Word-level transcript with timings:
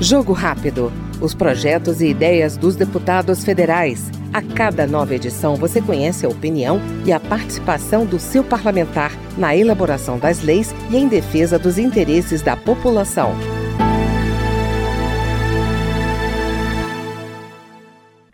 Jogo 0.00 0.32
Rápido. 0.32 0.92
Os 1.20 1.32
projetos 1.32 2.00
e 2.00 2.08
ideias 2.08 2.56
dos 2.56 2.74
deputados 2.74 3.44
federais. 3.44 4.10
A 4.32 4.42
cada 4.42 4.86
nova 4.86 5.14
edição, 5.14 5.54
você 5.54 5.80
conhece 5.80 6.26
a 6.26 6.28
opinião 6.28 6.80
e 7.06 7.12
a 7.12 7.20
participação 7.20 8.04
do 8.04 8.18
seu 8.18 8.42
parlamentar 8.42 9.12
na 9.38 9.54
elaboração 9.54 10.18
das 10.18 10.42
leis 10.42 10.74
e 10.90 10.96
em 10.96 11.06
defesa 11.06 11.58
dos 11.58 11.78
interesses 11.78 12.42
da 12.42 12.56
população. 12.56 13.32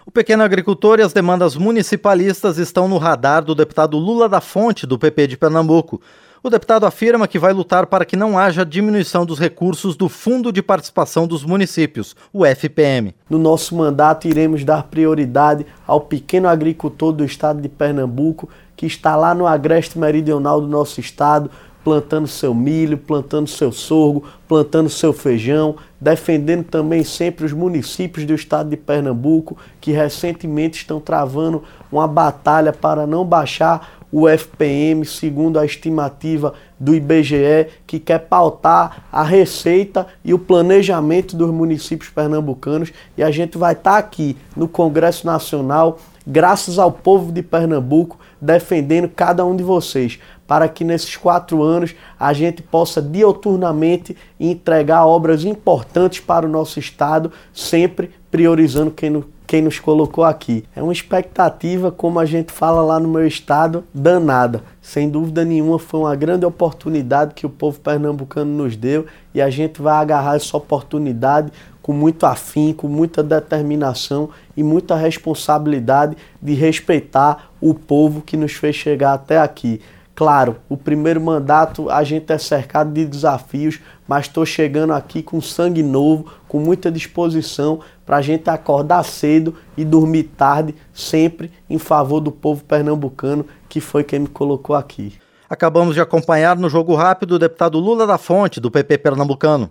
O 0.08 0.10
pequeno 0.10 0.42
agricultor 0.42 0.98
e 0.98 1.02
as 1.02 1.12
demandas 1.12 1.54
municipalistas 1.54 2.56
estão 2.56 2.88
no 2.88 2.96
radar 2.96 3.44
do 3.44 3.54
deputado 3.54 3.98
Lula 3.98 4.26
da 4.26 4.40
Fonte, 4.40 4.86
do 4.86 4.98
PP 4.98 5.26
de 5.26 5.36
Pernambuco. 5.36 6.00
O 6.42 6.48
deputado 6.48 6.86
afirma 6.86 7.28
que 7.28 7.38
vai 7.38 7.52
lutar 7.52 7.86
para 7.86 8.06
que 8.06 8.16
não 8.16 8.38
haja 8.38 8.64
diminuição 8.64 9.26
dos 9.26 9.38
recursos 9.38 9.96
do 9.96 10.08
Fundo 10.08 10.50
de 10.50 10.62
Participação 10.62 11.26
dos 11.26 11.44
Municípios, 11.44 12.16
o 12.32 12.46
FPM. 12.46 13.14
No 13.28 13.36
nosso 13.36 13.76
mandato, 13.76 14.26
iremos 14.26 14.64
dar 14.64 14.84
prioridade 14.84 15.66
ao 15.86 16.00
pequeno 16.00 16.48
agricultor 16.48 17.12
do 17.12 17.22
estado 17.22 17.60
de 17.60 17.68
Pernambuco, 17.68 18.48
que 18.74 18.86
está 18.86 19.14
lá 19.14 19.34
no 19.34 19.46
agreste 19.46 19.98
meridional 19.98 20.58
do 20.58 20.68
nosso 20.68 21.00
estado, 21.00 21.50
plantando 21.82 22.26
seu 22.26 22.54
milho, 22.54 22.98
plantando 22.98 23.48
seu 23.48 23.72
sorgo, 23.72 24.24
plantando 24.46 24.88
seu 24.88 25.12
feijão, 25.12 25.76
defendendo 26.00 26.64
também 26.64 27.02
sempre 27.04 27.46
os 27.46 27.52
municípios 27.52 28.26
do 28.26 28.34
estado 28.34 28.70
de 28.70 28.76
Pernambuco, 28.76 29.56
que 29.80 29.92
recentemente 29.92 30.78
estão 30.78 31.00
travando 31.00 31.62
uma 31.90 32.06
batalha 32.06 32.72
para 32.72 33.06
não 33.06 33.24
baixar 33.24 33.97
o 34.10 34.28
FPM, 34.28 35.04
segundo 35.04 35.58
a 35.58 35.64
estimativa 35.64 36.54
do 36.78 36.94
IBGE, 36.94 37.68
que 37.86 37.98
quer 37.98 38.20
pautar 38.20 39.04
a 39.12 39.22
receita 39.22 40.06
e 40.24 40.32
o 40.32 40.38
planejamento 40.38 41.36
dos 41.36 41.50
municípios 41.50 42.10
pernambucanos. 42.10 42.92
E 43.16 43.22
a 43.22 43.30
gente 43.30 43.58
vai 43.58 43.72
estar 43.72 43.92
tá 43.92 43.98
aqui 43.98 44.36
no 44.56 44.68
Congresso 44.68 45.26
Nacional, 45.26 45.98
graças 46.26 46.78
ao 46.78 46.90
povo 46.90 47.32
de 47.32 47.42
Pernambuco, 47.42 48.18
defendendo 48.40 49.08
cada 49.08 49.44
um 49.44 49.56
de 49.56 49.62
vocês, 49.62 50.18
para 50.46 50.68
que 50.68 50.84
nesses 50.84 51.16
quatro 51.16 51.62
anos 51.62 51.94
a 52.18 52.32
gente 52.32 52.62
possa 52.62 53.02
dioturnamente 53.02 54.16
entregar 54.38 55.06
obras 55.06 55.44
importantes 55.44 56.20
para 56.20 56.46
o 56.46 56.48
nosso 56.48 56.78
Estado, 56.78 57.30
sempre 57.52 58.10
priorizando 58.30 58.90
quem 58.90 59.10
no 59.10 59.22
quem 59.48 59.62
nos 59.62 59.80
colocou 59.80 60.24
aqui. 60.24 60.62
É 60.76 60.82
uma 60.82 60.92
expectativa, 60.92 61.90
como 61.90 62.20
a 62.20 62.26
gente 62.26 62.52
fala 62.52 62.82
lá 62.82 63.00
no 63.00 63.08
meu 63.08 63.26
estado, 63.26 63.82
danada. 63.94 64.62
Sem 64.82 65.08
dúvida 65.08 65.42
nenhuma, 65.42 65.78
foi 65.78 66.00
uma 66.00 66.14
grande 66.14 66.44
oportunidade 66.44 67.32
que 67.32 67.46
o 67.46 67.48
povo 67.48 67.80
pernambucano 67.80 68.52
nos 68.52 68.76
deu 68.76 69.06
e 69.34 69.40
a 69.40 69.48
gente 69.48 69.80
vai 69.80 69.94
agarrar 69.94 70.36
essa 70.36 70.54
oportunidade 70.54 71.50
com 71.80 71.94
muito 71.94 72.26
afim, 72.26 72.74
com 72.74 72.88
muita 72.88 73.22
determinação 73.22 74.28
e 74.54 74.62
muita 74.62 74.94
responsabilidade 74.94 76.14
de 76.42 76.52
respeitar 76.52 77.50
o 77.58 77.72
povo 77.72 78.20
que 78.20 78.36
nos 78.36 78.52
fez 78.52 78.76
chegar 78.76 79.14
até 79.14 79.38
aqui. 79.38 79.80
Claro, 80.18 80.56
o 80.68 80.76
primeiro 80.76 81.20
mandato 81.20 81.88
a 81.88 82.02
gente 82.02 82.32
é 82.32 82.38
cercado 82.38 82.90
de 82.92 83.06
desafios, 83.06 83.78
mas 84.08 84.26
estou 84.26 84.44
chegando 84.44 84.92
aqui 84.92 85.22
com 85.22 85.40
sangue 85.40 85.80
novo, 85.80 86.26
com 86.48 86.58
muita 86.58 86.90
disposição 86.90 87.78
para 88.04 88.16
a 88.16 88.20
gente 88.20 88.50
acordar 88.50 89.04
cedo 89.04 89.54
e 89.76 89.84
dormir 89.84 90.24
tarde, 90.24 90.74
sempre 90.92 91.52
em 91.70 91.78
favor 91.78 92.18
do 92.18 92.32
povo 92.32 92.64
pernambucano, 92.64 93.46
que 93.68 93.80
foi 93.80 94.02
quem 94.02 94.18
me 94.18 94.26
colocou 94.26 94.74
aqui. 94.74 95.12
Acabamos 95.48 95.94
de 95.94 96.00
acompanhar 96.00 96.56
no 96.56 96.68
Jogo 96.68 96.96
Rápido 96.96 97.36
o 97.36 97.38
deputado 97.38 97.78
Lula 97.78 98.04
da 98.04 98.18
Fonte, 98.18 98.58
do 98.58 98.72
PP 98.72 98.98
Pernambucano. 98.98 99.70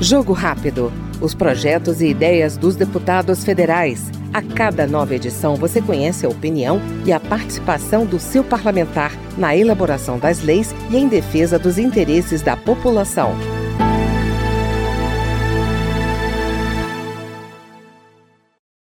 Jogo 0.00 0.32
Rápido. 0.32 0.92
Os 1.20 1.32
projetos 1.32 2.00
e 2.00 2.08
ideias 2.08 2.56
dos 2.56 2.74
deputados 2.74 3.44
federais 3.44 4.10
a 4.32 4.42
cada 4.42 4.86
nova 4.86 5.14
edição, 5.14 5.56
você 5.56 5.80
conhece 5.80 6.26
a 6.26 6.28
opinião 6.28 6.80
e 7.04 7.12
a 7.12 7.20
participação 7.20 8.04
do 8.04 8.18
seu 8.18 8.44
parlamentar 8.44 9.12
na 9.36 9.56
elaboração 9.56 10.18
das 10.18 10.42
leis 10.42 10.74
e 10.90 10.96
em 10.96 11.08
defesa 11.08 11.58
dos 11.58 11.78
interesses 11.78 12.42
da 12.42 12.56
população. 12.56 13.57